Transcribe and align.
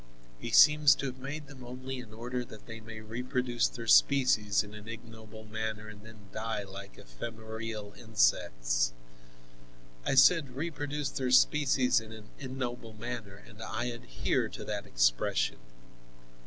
He 0.39 0.49
seems 0.49 0.95
to 0.95 1.05
have 1.05 1.19
made 1.19 1.45
them 1.45 1.63
only 1.63 1.99
in 1.99 2.11
order 2.11 2.43
that 2.43 2.65
they 2.65 2.79
may 2.79 3.01
reproduce 3.01 3.67
their 3.67 3.85
species 3.85 4.63
in 4.63 4.73
an 4.73 4.87
ignoble 4.87 5.45
manner 5.45 5.87
and 5.89 6.03
then 6.03 6.29
die 6.33 6.63
like 6.63 6.97
ephemeral 6.97 7.93
insects. 7.93 8.93
I 10.03 10.15
said 10.15 10.55
reproduce 10.55 11.11
their 11.11 11.29
species 11.29 11.99
in 12.01 12.11
an 12.13 12.29
ignoble 12.39 12.93
manner 12.93 13.35
and 13.47 13.61
I 13.61 13.85
adhere 13.91 14.49
to 14.49 14.65
that 14.65 14.87
expression. 14.87 15.59